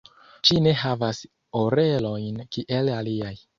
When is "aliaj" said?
2.99-3.35